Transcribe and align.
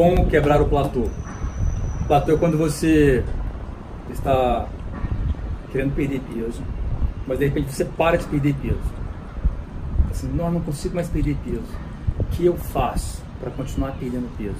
Como 0.00 0.24
quebrar 0.28 0.62
o 0.62 0.64
platô? 0.64 1.00
O 2.00 2.04
platô 2.06 2.32
é 2.32 2.36
quando 2.38 2.56
você 2.56 3.22
está 4.10 4.66
querendo 5.70 5.94
perder 5.94 6.22
peso, 6.22 6.62
mas 7.26 7.38
de 7.38 7.44
repente 7.44 7.70
você 7.70 7.84
para 7.84 8.16
de 8.16 8.24
perder 8.24 8.54
peso. 8.62 8.80
Assim, 10.10 10.26
não, 10.28 10.50
não 10.50 10.62
consigo 10.62 10.94
mais 10.94 11.06
perder 11.06 11.36
peso. 11.44 11.60
O 12.18 12.24
que 12.24 12.46
eu 12.46 12.56
faço 12.56 13.22
para 13.42 13.50
continuar 13.50 13.92
perdendo 14.00 14.26
peso? 14.38 14.56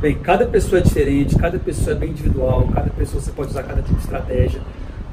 Bem, 0.00 0.18
cada 0.18 0.44
pessoa 0.44 0.80
é 0.80 0.82
diferente, 0.82 1.36
cada 1.36 1.56
pessoa 1.56 1.94
é 1.94 1.98
bem 2.00 2.10
individual, 2.10 2.68
cada 2.74 2.90
pessoa 2.90 3.22
você 3.22 3.30
pode 3.30 3.50
usar 3.50 3.62
cada 3.62 3.80
tipo 3.80 3.94
de 3.94 4.02
estratégia, 4.02 4.60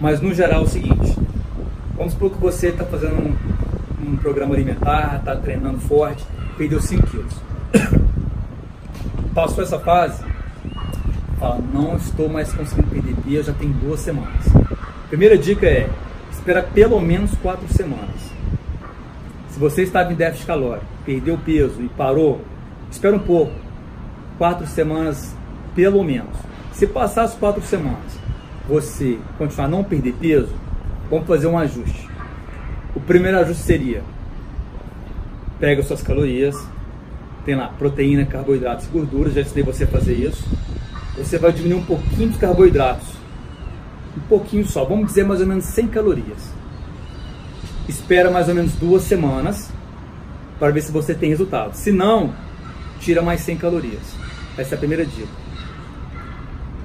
mas 0.00 0.20
no 0.20 0.34
geral 0.34 0.62
é 0.62 0.64
o 0.64 0.68
seguinte: 0.68 1.16
vamos 1.96 2.14
supor 2.14 2.32
que 2.32 2.40
você 2.40 2.70
está 2.70 2.84
fazendo 2.84 3.14
um, 3.22 4.10
um 4.10 4.16
programa 4.16 4.52
alimentar, 4.52 5.18
está 5.20 5.36
treinando 5.36 5.78
forte, 5.78 6.24
perdeu 6.58 6.80
5 6.80 7.06
quilos. 7.06 7.53
Passou 9.34 9.64
essa 9.64 9.80
fase, 9.80 10.24
fala, 11.40 11.58
não 11.72 11.96
estou 11.96 12.28
mais 12.28 12.52
conseguindo 12.52 12.88
perder 12.88 13.16
peso, 13.16 13.48
já 13.48 13.52
tem 13.52 13.68
duas 13.72 13.98
semanas. 13.98 14.44
Primeira 15.08 15.36
dica 15.36 15.66
é, 15.66 15.90
espera 16.30 16.62
pelo 16.62 17.00
menos 17.00 17.34
quatro 17.42 17.66
semanas. 17.66 18.14
Se 19.48 19.58
você 19.58 19.82
estava 19.82 20.12
em 20.12 20.14
déficit 20.14 20.46
calórico, 20.46 20.86
perdeu 21.04 21.36
peso 21.36 21.82
e 21.82 21.88
parou, 21.88 22.42
espera 22.92 23.16
um 23.16 23.18
pouco, 23.18 23.52
quatro 24.38 24.68
semanas 24.68 25.34
pelo 25.74 26.04
menos. 26.04 26.36
Se 26.72 26.86
passar 26.86 27.24
as 27.24 27.34
quatro 27.34 27.62
semanas, 27.62 28.16
você 28.68 29.18
continuar 29.36 29.66
não 29.66 29.82
perder 29.82 30.14
peso, 30.14 30.54
vamos 31.10 31.26
fazer 31.26 31.48
um 31.48 31.58
ajuste. 31.58 32.08
O 32.94 33.00
primeiro 33.00 33.38
ajuste 33.40 33.64
seria, 33.64 34.04
pega 35.58 35.82
suas 35.82 36.02
calorias, 36.02 36.56
tem 37.44 37.54
lá 37.54 37.68
proteína, 37.68 38.24
carboidratos 38.24 38.86
gorduras, 38.86 39.34
já 39.34 39.42
ensinei 39.42 39.62
você 39.62 39.84
a 39.84 39.88
fazer 39.88 40.14
isso. 40.14 40.44
Você 41.16 41.38
vai 41.38 41.52
diminuir 41.52 41.80
um 41.80 41.84
pouquinho 41.84 42.30
de 42.30 42.38
carboidratos, 42.38 43.08
um 44.16 44.20
pouquinho 44.28 44.66
só, 44.66 44.84
vamos 44.84 45.06
dizer 45.06 45.24
mais 45.24 45.40
ou 45.40 45.46
menos 45.46 45.64
100 45.64 45.88
calorias. 45.88 46.52
Espera 47.88 48.30
mais 48.30 48.48
ou 48.48 48.54
menos 48.54 48.72
duas 48.74 49.02
semanas 49.02 49.70
para 50.58 50.72
ver 50.72 50.80
se 50.80 50.90
você 50.90 51.14
tem 51.14 51.28
resultado. 51.28 51.74
Se 51.74 51.92
não, 51.92 52.32
tira 53.00 53.20
mais 53.20 53.40
100 53.42 53.58
calorias. 53.58 54.02
Essa 54.56 54.74
é 54.74 54.76
a 54.76 54.78
primeira 54.78 55.04
dica. 55.04 55.28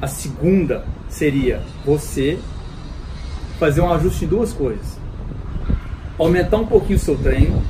A 0.00 0.06
segunda 0.06 0.84
seria 1.08 1.62
você 1.84 2.38
fazer 3.58 3.80
um 3.80 3.92
ajuste 3.92 4.24
em 4.24 4.28
duas 4.28 4.52
coisas. 4.52 4.98
Aumentar 6.18 6.58
um 6.58 6.66
pouquinho 6.66 6.96
o 6.96 7.00
seu 7.00 7.16
treino. 7.16 7.62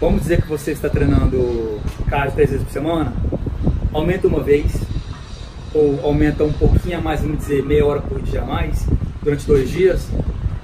Vamos 0.00 0.22
dizer 0.22 0.40
que 0.40 0.48
você 0.48 0.72
está 0.72 0.88
treinando 0.88 1.78
cardio 2.08 2.32
três 2.32 2.48
vezes 2.48 2.64
por 2.64 2.72
semana. 2.72 3.12
Aumenta 3.92 4.26
uma 4.26 4.42
vez. 4.42 4.72
Ou 5.74 6.00
aumenta 6.02 6.42
um 6.42 6.52
pouquinho 6.54 6.96
a 6.96 7.00
mais, 7.02 7.20
vamos 7.20 7.38
dizer, 7.40 7.62
meia 7.62 7.84
hora 7.84 8.00
por 8.00 8.20
dia 8.22 8.40
a 8.40 8.44
mais, 8.46 8.86
durante 9.22 9.46
dois 9.46 9.70
dias. 9.70 10.08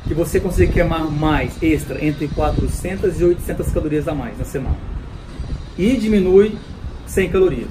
Que 0.09 0.14
você 0.14 0.41
consiga 0.41 0.73
queimar 0.73 1.11
mais 1.11 1.62
extra 1.62 2.03
entre 2.03 2.29
400 2.29 3.20
e 3.20 3.25
800 3.25 3.70
calorias 3.73 4.09
a 4.09 4.14
mais 4.14 4.39
na 4.39 4.45
semana. 4.45 4.79
E 5.77 5.98
diminui 5.98 6.57
100 7.07 7.29
calorias. 7.29 7.70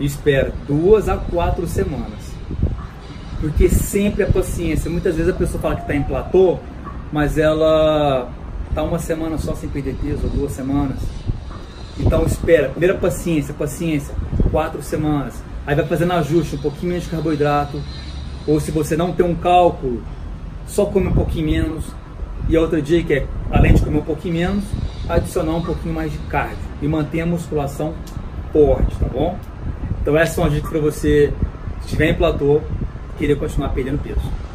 Espera 0.00 0.54
duas 0.66 1.06
a 1.06 1.18
quatro 1.18 1.66
semanas. 1.66 2.32
Porque 3.42 3.68
sempre 3.68 4.22
a 4.22 4.26
paciência. 4.26 4.90
Muitas 4.90 5.16
vezes 5.16 5.30
a 5.30 5.36
pessoa 5.36 5.60
fala 5.60 5.76
que 5.76 5.82
está 5.82 5.94
em 5.94 6.02
platô, 6.02 6.58
mas 7.12 7.36
ela 7.36 8.32
está 8.68 8.82
uma 8.82 8.98
semana 8.98 9.38
só 9.38 9.54
sem 9.54 9.68
perder 9.68 9.96
peso, 10.00 10.20
ou 10.24 10.30
duas 10.30 10.52
semanas. 10.52 10.98
Então 11.98 12.24
espera, 12.24 12.68
primeira 12.68 12.94
paciência, 12.94 13.52
paciência, 13.52 14.14
quatro 14.50 14.82
semanas. 14.82 15.34
Aí 15.66 15.74
vai 15.74 15.86
fazendo 15.86 16.12
ajuste, 16.12 16.56
um 16.56 16.60
pouquinho 16.60 16.90
menos 16.90 17.04
de 17.04 17.10
carboidrato. 17.10 17.80
Ou 18.46 18.60
se 18.60 18.70
você 18.70 18.96
não 18.96 19.12
tem 19.12 19.26
um 19.26 19.34
cálculo, 19.34 20.02
só 20.66 20.86
come 20.86 21.08
um 21.08 21.12
pouquinho 21.12 21.50
menos. 21.50 21.84
E 22.48 22.56
a 22.56 22.60
outra 22.60 22.80
dica 22.80 23.12
é, 23.12 23.26
além 23.50 23.74
de 23.74 23.82
comer 23.82 23.98
um 23.98 24.02
pouquinho 24.02 24.34
menos, 24.34 24.64
adicionar 25.08 25.56
um 25.56 25.62
pouquinho 25.62 25.94
mais 25.94 26.10
de 26.12 26.18
cardio 26.18 26.56
e 26.80 26.88
manter 26.88 27.20
a 27.20 27.26
musculação 27.26 27.94
forte, 28.52 28.94
tá 28.96 29.06
bom? 29.06 29.36
Então 30.00 30.16
essas 30.16 30.34
são 30.34 30.44
as 30.44 30.52
dicas 30.52 30.70
para 30.70 30.80
você, 30.80 31.32
se 31.80 31.86
estiver 31.86 32.10
em 32.10 32.14
platô, 32.14 32.62
querer 33.18 33.36
continuar 33.36 33.70
perdendo 33.70 34.02
peso. 34.02 34.47